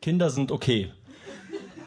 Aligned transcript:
Kinder 0.00 0.30
sind 0.30 0.52
okay. 0.52 0.92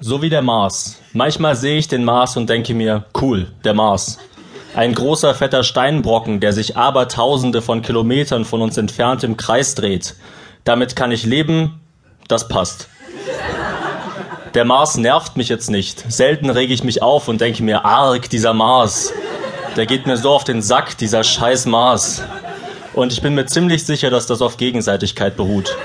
So 0.02 0.22
wie 0.22 0.30
der 0.30 0.42
Mars. 0.42 1.00
Manchmal 1.14 1.56
sehe 1.56 1.78
ich 1.78 1.88
den 1.88 2.04
Mars 2.04 2.36
und 2.36 2.50
denke 2.50 2.74
mir, 2.74 3.06
cool, 3.22 3.48
der 3.64 3.74
Mars. 3.74 4.18
Ein 4.76 4.94
großer 4.94 5.34
fetter 5.34 5.64
Steinbrocken, 5.64 6.42
der 6.42 6.52
sich 6.52 6.76
abertausende 6.76 7.62
von 7.62 7.82
Kilometern 7.82 8.44
von 8.44 8.62
uns 8.62 8.78
entfernt 8.78 9.24
im 9.24 9.38
Kreis 9.38 9.76
dreht. 9.76 10.16
Damit 10.66 10.98
kann 10.98 11.14
ich 11.14 11.26
leben, 11.26 11.80
das 12.28 12.50
passt. 12.50 12.90
Der 14.56 14.66
Mars 14.66 14.98
nervt 14.98 15.38
mich 15.38 15.48
jetzt 15.48 15.70
nicht. 15.70 16.04
Selten 16.12 16.50
rege 16.50 16.74
ich 16.74 16.84
mich 16.84 17.02
auf 17.02 17.30
und 17.30 17.40
denke 17.40 17.64
mir, 17.64 17.86
arg, 17.86 18.30
dieser 18.30 18.54
Mars. 18.54 19.14
Der 19.78 19.86
geht 19.86 20.06
mir 20.06 20.18
so 20.18 20.32
auf 20.32 20.44
den 20.44 20.62
Sack, 20.62 20.98
dieser 20.98 21.24
scheiß 21.24 21.66
Mars. 21.66 22.22
Und 22.94 23.14
ich 23.14 23.22
bin 23.22 23.36
mir 23.36 23.46
ziemlich 23.46 23.86
sicher, 23.86 24.10
dass 24.10 24.28
das 24.28 24.42
auf 24.42 24.58
Gegenseitigkeit 24.58 25.38
beruht. 25.38 25.78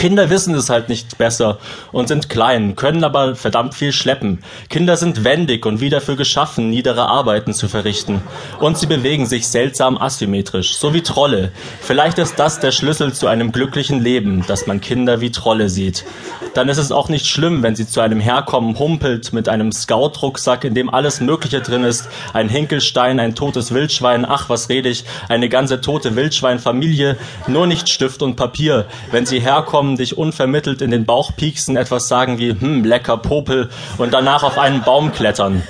Kinder 0.00 0.30
wissen 0.30 0.54
es 0.54 0.70
halt 0.70 0.88
nicht 0.88 1.18
besser 1.18 1.58
und 1.92 2.08
sind 2.08 2.30
klein, 2.30 2.74
können 2.74 3.04
aber 3.04 3.34
verdammt 3.34 3.74
viel 3.74 3.92
schleppen. 3.92 4.42
Kinder 4.70 4.96
sind 4.96 5.24
wendig 5.24 5.66
und 5.66 5.82
wie 5.82 5.90
dafür 5.90 6.16
geschaffen, 6.16 6.70
niedere 6.70 7.06
Arbeiten 7.06 7.52
zu 7.52 7.68
verrichten. 7.68 8.22
Und 8.60 8.78
sie 8.78 8.86
bewegen 8.86 9.26
sich 9.26 9.46
seltsam 9.46 9.98
asymmetrisch, 9.98 10.72
so 10.72 10.94
wie 10.94 11.02
Trolle. 11.02 11.52
Vielleicht 11.82 12.18
ist 12.18 12.38
das 12.38 12.60
der 12.60 12.72
Schlüssel 12.72 13.12
zu 13.12 13.26
einem 13.26 13.52
glücklichen 13.52 14.00
Leben, 14.00 14.42
dass 14.46 14.66
man 14.66 14.80
Kinder 14.80 15.20
wie 15.20 15.32
Trolle 15.32 15.68
sieht. 15.68 16.06
Dann 16.54 16.70
ist 16.70 16.78
es 16.78 16.92
auch 16.92 17.10
nicht 17.10 17.26
schlimm, 17.26 17.62
wenn 17.62 17.76
sie 17.76 17.86
zu 17.86 18.00
einem 18.00 18.20
herkommen, 18.20 18.78
humpelt 18.78 19.34
mit 19.34 19.50
einem 19.50 19.70
Scout-Rucksack, 19.70 20.64
in 20.64 20.74
dem 20.74 20.88
alles 20.88 21.20
Mögliche 21.20 21.60
drin 21.60 21.84
ist. 21.84 22.08
Ein 22.32 22.48
Hinkelstein, 22.48 23.20
ein 23.20 23.34
totes 23.34 23.74
Wildschwein, 23.74 24.24
ach, 24.24 24.48
was 24.48 24.70
rede 24.70 24.88
ich, 24.88 25.04
eine 25.28 25.50
ganze 25.50 25.82
tote 25.82 26.16
Wildschweinfamilie, 26.16 27.18
nur 27.48 27.66
nicht 27.66 27.90
Stift 27.90 28.22
und 28.22 28.36
Papier. 28.36 28.86
Wenn 29.10 29.26
sie 29.26 29.40
herkommen, 29.40 29.89
kommen, 29.90 29.96
dich 29.96 30.16
unvermittelt 30.16 30.82
in 30.82 30.90
den 30.90 31.04
Bauch 31.04 31.34
pieksen, 31.36 31.76
etwas 31.76 32.06
sagen 32.06 32.38
wie, 32.38 32.50
hm, 32.50 32.84
lecker 32.84 33.16
Popel 33.16 33.70
und 33.98 34.12
danach 34.12 34.42
auf 34.42 34.58
einen 34.58 34.82
Baum 34.82 35.12
klettern. 35.12 35.62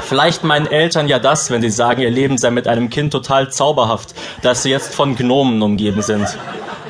Vielleicht 0.00 0.42
meinen 0.42 0.66
Eltern 0.66 1.08
ja 1.08 1.18
das, 1.18 1.50
wenn 1.50 1.62
sie 1.62 1.70
sagen, 1.70 2.02
ihr 2.02 2.10
Leben 2.10 2.38
sei 2.38 2.50
mit 2.50 2.66
einem 2.66 2.90
Kind 2.90 3.12
total 3.12 3.50
zauberhaft, 3.50 4.14
dass 4.42 4.62
sie 4.62 4.70
jetzt 4.70 4.94
von 4.94 5.16
Gnomen 5.16 5.62
umgeben 5.62 6.02
sind. 6.02 6.26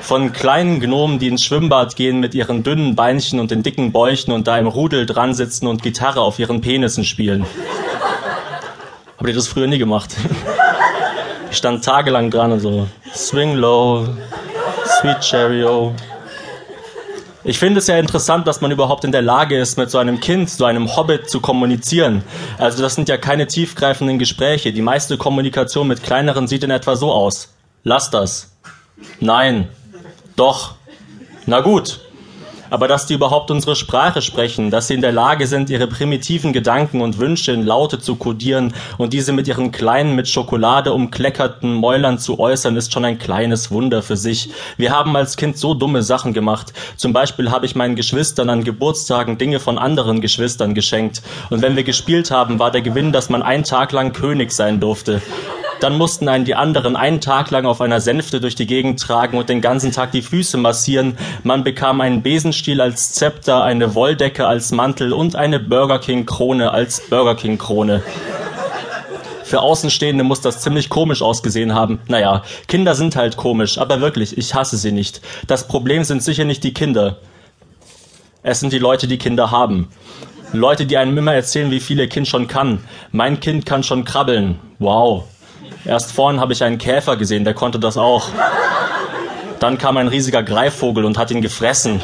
Von 0.00 0.32
kleinen 0.32 0.80
Gnomen, 0.80 1.18
die 1.18 1.28
ins 1.28 1.44
Schwimmbad 1.44 1.94
gehen 1.96 2.20
mit 2.20 2.34
ihren 2.34 2.62
dünnen 2.62 2.96
Beinchen 2.96 3.38
und 3.38 3.50
den 3.50 3.62
dicken 3.62 3.92
Bäuchen 3.92 4.32
und 4.32 4.46
da 4.46 4.58
im 4.58 4.66
Rudel 4.66 5.04
dran 5.04 5.34
sitzen 5.34 5.66
und 5.66 5.82
Gitarre 5.82 6.20
auf 6.20 6.38
ihren 6.38 6.60
Penissen 6.60 7.04
spielen. 7.04 7.44
Habt 9.18 9.28
ihr 9.28 9.34
das 9.34 9.48
früher 9.48 9.66
nie 9.66 9.78
gemacht? 9.78 10.16
Ich 11.50 11.58
stand 11.58 11.84
tagelang 11.84 12.30
dran 12.30 12.52
und 12.52 12.60
so, 12.60 12.86
swing 13.14 13.54
low, 13.54 14.06
sweet 15.00 15.20
cherry, 15.20 15.64
oh. 15.64 15.94
Ich 17.46 17.60
finde 17.60 17.78
es 17.78 17.86
ja 17.86 17.96
interessant, 17.96 18.46
dass 18.48 18.60
man 18.60 18.72
überhaupt 18.72 19.04
in 19.04 19.12
der 19.12 19.22
Lage 19.22 19.56
ist, 19.56 19.78
mit 19.78 19.88
so 19.88 19.98
einem 19.98 20.18
Kind, 20.18 20.50
so 20.50 20.64
einem 20.64 20.96
Hobbit 20.96 21.30
zu 21.30 21.40
kommunizieren. 21.40 22.22
Also 22.58 22.82
das 22.82 22.96
sind 22.96 23.08
ja 23.08 23.18
keine 23.18 23.46
tiefgreifenden 23.46 24.18
Gespräche. 24.18 24.72
Die 24.72 24.82
meiste 24.82 25.16
Kommunikation 25.16 25.86
mit 25.86 26.02
kleineren 26.02 26.48
sieht 26.48 26.64
in 26.64 26.70
etwa 26.72 26.96
so 26.96 27.12
aus. 27.12 27.54
Lass 27.84 28.10
das. 28.10 28.56
Nein. 29.20 29.68
Doch. 30.34 30.74
Na 31.46 31.60
gut 31.60 32.00
aber 32.70 32.88
dass 32.88 33.06
die 33.06 33.14
überhaupt 33.14 33.50
unsere 33.50 33.76
Sprache 33.76 34.22
sprechen, 34.22 34.70
dass 34.70 34.88
sie 34.88 34.94
in 34.94 35.00
der 35.00 35.12
Lage 35.12 35.46
sind, 35.46 35.70
ihre 35.70 35.86
primitiven 35.86 36.52
Gedanken 36.52 37.00
und 37.00 37.18
Wünsche 37.18 37.52
in 37.52 37.64
Laute 37.64 37.98
zu 37.98 38.16
kodieren 38.16 38.74
und 38.98 39.12
diese 39.12 39.32
mit 39.32 39.48
ihren 39.48 39.72
kleinen, 39.72 40.14
mit 40.14 40.28
Schokolade 40.28 40.92
umkleckerten 40.92 41.74
Mäulern 41.74 42.18
zu 42.18 42.38
äußern, 42.38 42.76
ist 42.76 42.92
schon 42.92 43.04
ein 43.04 43.18
kleines 43.18 43.70
Wunder 43.70 44.02
für 44.02 44.16
sich. 44.16 44.50
Wir 44.76 44.92
haben 44.92 45.16
als 45.16 45.36
Kind 45.36 45.58
so 45.58 45.74
dumme 45.74 46.02
Sachen 46.02 46.32
gemacht. 46.32 46.72
Zum 46.96 47.12
Beispiel 47.12 47.50
habe 47.50 47.66
ich 47.66 47.76
meinen 47.76 47.96
Geschwistern 47.96 48.50
an 48.50 48.64
Geburtstagen 48.64 49.38
Dinge 49.38 49.60
von 49.60 49.78
anderen 49.78 50.20
Geschwistern 50.20 50.74
geschenkt. 50.74 51.22
Und 51.50 51.62
wenn 51.62 51.76
wir 51.76 51.84
gespielt 51.84 52.30
haben, 52.30 52.58
war 52.58 52.70
der 52.70 52.82
Gewinn, 52.82 53.12
dass 53.12 53.30
man 53.30 53.42
einen 53.42 53.64
Tag 53.64 53.92
lang 53.92 54.12
König 54.12 54.52
sein 54.52 54.80
durfte. 54.80 55.22
Dann 55.80 55.98
mussten 55.98 56.28
einen 56.28 56.44
die 56.44 56.54
anderen 56.54 56.96
einen 56.96 57.20
Tag 57.20 57.50
lang 57.50 57.66
auf 57.66 57.80
einer 57.80 58.00
Sänfte 58.00 58.40
durch 58.40 58.54
die 58.54 58.66
Gegend 58.66 59.00
tragen 59.00 59.36
und 59.36 59.48
den 59.48 59.60
ganzen 59.60 59.92
Tag 59.92 60.12
die 60.12 60.22
Füße 60.22 60.56
massieren. 60.56 61.18
Man 61.42 61.64
bekam 61.64 62.00
einen 62.00 62.22
Besenstiel 62.22 62.80
als 62.80 63.12
Zepter, 63.12 63.62
eine 63.62 63.94
Wolldecke 63.94 64.46
als 64.46 64.72
Mantel 64.72 65.12
und 65.12 65.36
eine 65.36 65.60
Burger 65.60 65.98
King 65.98 66.24
Krone 66.24 66.70
als 66.70 67.02
Burger 67.08 67.34
King 67.34 67.58
Krone. 67.58 68.02
Für 69.44 69.60
Außenstehende 69.60 70.24
muss 70.24 70.40
das 70.40 70.60
ziemlich 70.60 70.88
komisch 70.88 71.22
ausgesehen 71.22 71.72
haben. 71.72 72.00
Naja, 72.08 72.42
Kinder 72.66 72.96
sind 72.96 73.14
halt 73.14 73.36
komisch, 73.36 73.78
aber 73.78 74.00
wirklich, 74.00 74.36
ich 74.36 74.54
hasse 74.54 74.76
sie 74.76 74.90
nicht. 74.90 75.20
Das 75.46 75.68
Problem 75.68 76.02
sind 76.02 76.22
sicher 76.22 76.44
nicht 76.44 76.64
die 76.64 76.74
Kinder. 76.74 77.18
Es 78.42 78.60
sind 78.60 78.72
die 78.72 78.78
Leute, 78.78 79.06
die 79.06 79.18
Kinder 79.18 79.52
haben. 79.52 79.88
Leute, 80.52 80.86
die 80.86 80.96
einem 80.96 81.16
immer 81.16 81.34
erzählen, 81.34 81.70
wie 81.70 81.80
viel 81.80 81.98
ihr 81.98 82.08
Kind 82.08 82.26
schon 82.26 82.48
kann. 82.48 82.84
Mein 83.12 83.38
Kind 83.38 83.66
kann 83.66 83.82
schon 83.82 84.04
krabbeln. 84.04 84.58
Wow. 84.78 85.24
Erst 85.86 86.12
vorhin 86.12 86.40
habe 86.40 86.52
ich 86.52 86.64
einen 86.64 86.78
Käfer 86.78 87.16
gesehen, 87.16 87.44
der 87.44 87.54
konnte 87.54 87.78
das 87.78 87.96
auch. 87.96 88.28
Dann 89.60 89.78
kam 89.78 89.96
ein 89.96 90.08
riesiger 90.08 90.42
Greifvogel 90.42 91.04
und 91.04 91.16
hat 91.16 91.30
ihn 91.30 91.42
gefressen. 91.42 92.02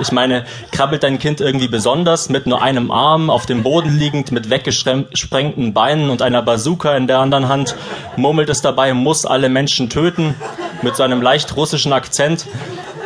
Ich 0.00 0.10
meine, 0.10 0.44
krabbelt 0.72 1.02
dein 1.02 1.18
Kind 1.18 1.40
irgendwie 1.40 1.68
besonders, 1.68 2.28
mit 2.28 2.46
nur 2.46 2.62
einem 2.62 2.90
Arm, 2.90 3.30
auf 3.30 3.46
dem 3.46 3.62
Boden 3.62 3.96
liegend, 3.96 4.32
mit 4.32 4.50
weggesprengten 4.50 5.72
Beinen 5.72 6.10
und 6.10 6.22
einer 6.22 6.42
Bazooka 6.42 6.96
in 6.96 7.06
der 7.06 7.18
anderen 7.18 7.48
Hand, 7.48 7.76
murmelt 8.16 8.48
es 8.48 8.60
dabei, 8.60 8.92
muss 8.94 9.24
alle 9.26 9.48
Menschen 9.48 9.90
töten, 9.90 10.34
mit 10.82 10.96
so 10.96 11.02
einem 11.02 11.22
leicht 11.22 11.56
russischen 11.56 11.92
Akzent. 11.92 12.46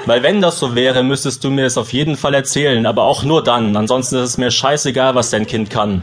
Weil 0.06 0.22
wenn 0.22 0.40
das 0.40 0.58
so 0.58 0.74
wäre, 0.74 1.02
müsstest 1.02 1.44
du 1.44 1.50
mir 1.50 1.66
es 1.66 1.76
auf 1.76 1.92
jeden 1.92 2.16
Fall 2.16 2.32
erzählen, 2.32 2.86
aber 2.86 3.02
auch 3.02 3.24
nur 3.24 3.44
dann. 3.44 3.76
Ansonsten 3.76 4.16
ist 4.16 4.22
es 4.22 4.38
mir 4.38 4.50
scheißegal, 4.50 5.14
was 5.14 5.30
dein 5.30 5.46
Kind 5.46 5.68
kann. 5.68 6.02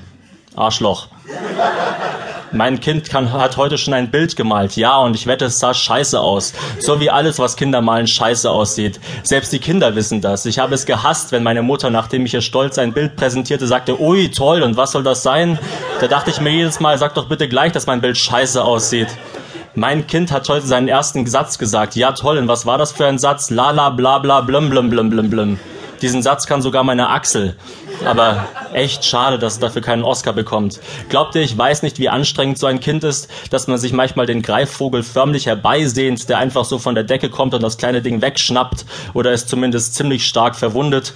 Arschloch. 0.55 1.07
Mein 2.55 2.79
Kind 2.79 3.09
kann, 3.09 3.33
hat 3.33 3.57
heute 3.57 3.77
schon 3.77 3.93
ein 3.93 4.09
Bild 4.09 4.37
gemalt. 4.37 4.77
Ja, 4.77 4.97
und 4.99 5.13
ich 5.13 5.27
wette, 5.27 5.45
es 5.45 5.59
sah 5.59 5.73
scheiße 5.73 6.17
aus. 6.17 6.53
So 6.79 7.01
wie 7.01 7.09
alles, 7.09 7.37
was 7.37 7.57
Kinder 7.57 7.81
malen, 7.81 8.07
scheiße 8.07 8.49
aussieht. 8.49 9.01
Selbst 9.23 9.51
die 9.51 9.59
Kinder 9.59 9.93
wissen 9.95 10.21
das. 10.21 10.45
Ich 10.45 10.57
habe 10.57 10.73
es 10.73 10.85
gehasst, 10.85 11.33
wenn 11.33 11.43
meine 11.43 11.63
Mutter, 11.63 11.89
nachdem 11.89 12.25
ich 12.25 12.33
ihr 12.33 12.39
stolz 12.39 12.77
ein 12.77 12.93
Bild 12.93 13.17
präsentierte, 13.17 13.67
sagte, 13.67 13.99
ui, 13.99 14.31
toll, 14.31 14.63
und 14.63 14.77
was 14.77 14.93
soll 14.93 15.03
das 15.03 15.21
sein? 15.21 15.59
Da 15.99 16.07
dachte 16.07 16.29
ich 16.29 16.39
mir 16.39 16.51
jedes 16.51 16.79
Mal, 16.79 16.97
sag 16.97 17.13
doch 17.15 17.27
bitte 17.27 17.49
gleich, 17.49 17.73
dass 17.73 17.87
mein 17.87 17.99
Bild 17.99 18.17
scheiße 18.17 18.63
aussieht. 18.63 19.09
Mein 19.73 20.07
Kind 20.07 20.31
hat 20.31 20.47
heute 20.47 20.65
seinen 20.65 20.87
ersten 20.87 21.25
Satz 21.25 21.57
gesagt. 21.57 21.97
Ja, 21.97 22.13
toll, 22.13 22.37
und 22.37 22.47
was 22.47 22.65
war 22.65 22.77
das 22.77 22.93
für 22.93 23.05
ein 23.05 23.19
Satz? 23.19 23.49
Lala, 23.49 23.89
bla, 23.89 24.19
bla, 24.19 24.39
blum, 24.39 24.69
blum, 24.69 24.89
blum, 24.89 25.09
blum, 25.09 25.29
blum. 25.29 25.59
Diesen 26.01 26.23
Satz 26.23 26.47
kann 26.47 26.61
sogar 26.61 26.85
meine 26.85 27.09
Axel. 27.09 27.57
Aber 28.03 28.47
echt 28.73 29.05
schade, 29.05 29.39
dass 29.39 29.53
es 29.53 29.59
dafür 29.59 29.81
keinen 29.81 30.03
Oscar 30.03 30.33
bekommt. 30.33 30.79
Glaubt 31.09 31.35
ihr, 31.35 31.41
ich 31.41 31.57
weiß 31.57 31.81
nicht, 31.83 31.97
wie 31.99 32.09
anstrengend 32.09 32.57
so 32.57 32.67
ein 32.67 32.79
Kind 32.79 33.03
ist, 33.03 33.29
dass 33.49 33.67
man 33.67 33.77
sich 33.77 33.93
manchmal 33.93 34.25
den 34.25 34.41
Greifvogel 34.41 35.03
förmlich 35.03 35.45
herbeisehnt, 35.45 36.27
der 36.29 36.39
einfach 36.39 36.65
so 36.65 36.77
von 36.77 36.95
der 36.95 37.03
Decke 37.03 37.29
kommt 37.29 37.53
und 37.53 37.63
das 37.63 37.77
kleine 37.77 38.01
Ding 38.01 38.21
wegschnappt 38.21 38.85
oder 39.13 39.31
es 39.31 39.47
zumindest 39.47 39.95
ziemlich 39.95 40.27
stark 40.27 40.55
verwundet? 40.55 41.13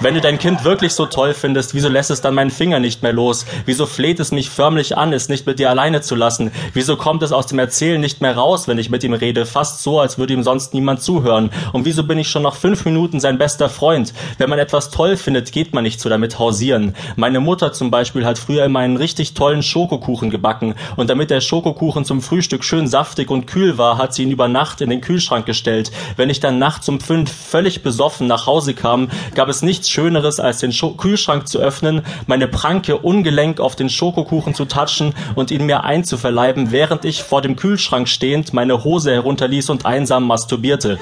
Wenn 0.00 0.14
du 0.14 0.20
dein 0.20 0.38
Kind 0.38 0.64
wirklich 0.64 0.92
so 0.92 1.06
toll 1.06 1.32
findest, 1.32 1.74
wieso 1.74 1.88
lässt 1.88 2.10
es 2.10 2.20
dann 2.20 2.34
meinen 2.34 2.50
Finger 2.50 2.80
nicht 2.80 3.02
mehr 3.02 3.14
los? 3.14 3.46
Wieso 3.64 3.86
fleht 3.86 4.20
es 4.20 4.30
mich 4.30 4.50
förmlich 4.50 4.96
an, 4.96 5.12
es 5.12 5.28
nicht 5.28 5.46
mit 5.46 5.58
dir 5.58 5.70
alleine 5.70 6.02
zu 6.02 6.14
lassen? 6.14 6.50
Wieso 6.74 6.96
kommt 6.96 7.22
es 7.22 7.32
aus 7.32 7.46
dem 7.46 7.58
Erzählen 7.58 8.00
nicht 8.00 8.20
mehr 8.20 8.36
raus, 8.36 8.68
wenn 8.68 8.78
ich 8.78 8.90
mit 8.90 9.04
ihm 9.04 9.14
rede? 9.14 9.46
Fast 9.46 9.82
so, 9.82 9.98
als 9.98 10.18
würde 10.18 10.34
ihm 10.34 10.42
sonst 10.42 10.74
niemand 10.74 11.00
zuhören. 11.02 11.50
Und 11.72 11.86
wieso 11.86 12.04
bin 12.04 12.18
ich 12.18 12.28
schon 12.28 12.42
nach 12.42 12.56
fünf 12.56 12.84
Minuten 12.84 13.20
sein 13.20 13.38
bester 13.38 13.70
Freund? 13.70 14.12
Wenn 14.36 14.50
man 14.50 14.58
etwas 14.58 14.90
toll 14.90 15.16
findet, 15.16 15.50
geht 15.52 15.72
man 15.72 15.84
nicht 15.84 16.00
so 16.00 16.10
damit 16.16 16.38
hausieren. 16.38 16.94
Meine 17.16 17.40
Mutter 17.40 17.72
zum 17.72 17.90
Beispiel 17.90 18.24
hat 18.24 18.38
früher 18.38 18.64
immer 18.64 18.78
einen 18.78 18.96
richtig 18.96 19.34
tollen 19.34 19.62
Schokokuchen 19.62 20.30
gebacken. 20.30 20.74
Und 20.96 21.10
damit 21.10 21.28
der 21.28 21.42
Schokokuchen 21.42 22.06
zum 22.06 22.22
Frühstück 22.22 22.64
schön 22.64 22.88
saftig 22.88 23.30
und 23.30 23.46
kühl 23.46 23.76
war, 23.76 23.98
hat 23.98 24.14
sie 24.14 24.22
ihn 24.22 24.30
über 24.30 24.48
Nacht 24.48 24.80
in 24.80 24.88
den 24.88 25.02
Kühlschrank 25.02 25.44
gestellt. 25.44 25.92
Wenn 26.16 26.30
ich 26.30 26.40
dann 26.40 26.58
nachts 26.58 26.88
um 26.88 27.00
fünf 27.00 27.30
völlig 27.30 27.82
besoffen 27.82 28.26
nach 28.26 28.46
Hause 28.46 28.72
kam, 28.72 29.10
gab 29.34 29.50
es 29.50 29.60
nichts 29.60 29.90
Schöneres, 29.90 30.40
als 30.40 30.58
den 30.58 30.72
Scho 30.72 30.92
Kühlschrank 30.92 31.48
zu 31.48 31.58
öffnen, 31.58 32.00
meine 32.26 32.48
Pranke 32.48 32.96
ungelenk 32.96 33.60
auf 33.60 33.76
den 33.76 33.90
Schokokuchen 33.90 34.54
zu 34.54 34.64
touchen 34.64 35.14
und 35.34 35.50
ihn 35.50 35.66
mir 35.66 35.84
einzuverleiben, 35.84 36.72
während 36.72 37.04
ich 37.04 37.22
vor 37.22 37.42
dem 37.42 37.56
Kühlschrank 37.56 38.08
stehend 38.08 38.54
meine 38.54 38.84
Hose 38.84 39.12
herunterließ 39.12 39.68
und 39.68 39.84
einsam 39.84 40.26
masturbierte. 40.26 40.98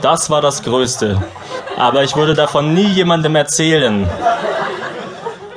Das 0.00 0.30
war 0.30 0.40
das 0.40 0.62
Größte. 0.62 1.20
Aber 1.78 2.02
ich 2.02 2.16
würde 2.16 2.34
davon 2.34 2.74
nie 2.74 2.88
jemandem 2.88 3.36
erzählen. 3.36 4.08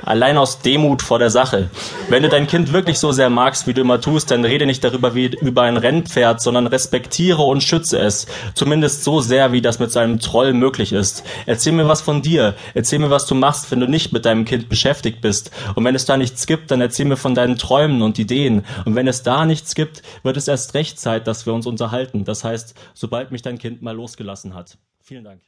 Allein 0.04 0.38
aus 0.38 0.60
Demut 0.60 1.02
vor 1.02 1.18
der 1.18 1.32
Sache. 1.32 1.70
Wenn 2.10 2.22
du 2.22 2.30
dein 2.30 2.46
Kind 2.46 2.74
wirklich 2.74 3.00
so 3.00 3.12
sehr 3.12 3.32
magst, 3.32 3.66
wie 3.66 3.74
du 3.74 3.82
immer 3.82 4.00
tust, 4.00 4.30
dann 4.30 4.46
rede 4.46 4.68
nicht 4.68 4.84
darüber 4.84 5.16
wie 5.16 5.28
über 5.42 5.64
ein 5.64 5.78
Rennpferd, 5.78 6.40
sondern 6.40 6.68
respektiere 6.68 7.42
und 7.42 7.64
schütze 7.64 7.98
es. 7.98 8.28
Zumindest 8.54 9.04
so 9.04 9.20
sehr, 9.20 9.52
wie 9.52 9.62
das 9.62 9.80
mit 9.80 9.92
seinem 9.92 10.20
Troll 10.20 10.54
möglich 10.54 10.92
ist. 10.94 11.24
Erzähl 11.48 11.74
mir 11.74 11.88
was 11.88 12.02
von 12.02 12.22
dir. 12.22 12.54
Erzähl 12.76 13.00
mir, 13.00 13.10
was 13.10 13.26
du 13.26 13.34
machst, 13.34 13.72
wenn 13.72 13.80
du 13.80 13.88
nicht 13.88 14.14
mit 14.14 14.26
deinem 14.26 14.46
Kind 14.46 14.70
beschäftigt 14.70 15.22
bist. 15.22 15.50
Und 15.74 15.86
wenn 15.86 15.96
es 15.96 16.06
da 16.06 16.18
nichts 16.18 16.46
gibt, 16.46 16.70
dann 16.70 16.82
erzähl 16.82 17.06
mir 17.06 17.18
von 17.18 17.34
deinen 17.34 17.58
Träumen 17.58 18.04
und 18.04 18.20
Ideen. 18.20 18.64
Und 18.86 18.94
wenn 18.94 19.08
es 19.08 19.24
da 19.24 19.46
nichts 19.46 19.74
gibt, 19.74 20.04
wird 20.22 20.38
es 20.38 20.48
erst 20.48 20.76
recht 20.76 21.00
Zeit, 21.00 21.26
dass 21.26 21.48
wir 21.48 21.54
uns 21.54 21.66
unterhalten. 21.66 22.26
Das 22.26 22.44
heißt, 22.44 22.76
sobald 22.94 23.32
mich 23.32 23.42
dein 23.42 23.58
Kind 23.58 23.82
mal 23.82 23.96
losgelassen 23.96 24.54
hat. 24.54 24.78
Vielen 25.02 25.24
Dank. 25.24 25.40